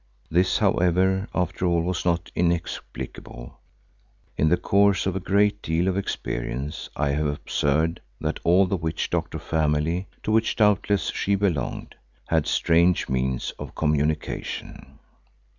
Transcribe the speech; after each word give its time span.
This, 0.31 0.57
however, 0.57 1.29
after 1.35 1.63
all 1.67 1.83
was 1.83 2.05
not 2.05 2.31
inexplicable. 2.33 3.59
In 4.35 4.49
the 4.49 4.57
course 4.57 5.05
of 5.05 5.15
a 5.15 5.19
great 5.19 5.61
deal 5.61 5.87
of 5.87 5.95
experience 5.95 6.89
I 6.95 7.09
have 7.11 7.27
observed 7.27 7.99
that 8.19 8.39
all 8.43 8.65
the 8.65 8.77
witch 8.77 9.11
doctor 9.11 9.37
family, 9.37 10.07
to 10.23 10.31
which 10.31 10.55
doubtless 10.55 11.11
she 11.11 11.35
belonged, 11.35 11.93
have 12.29 12.47
strange 12.47 13.09
means 13.09 13.51
of 13.59 13.75
communication. 13.75 14.97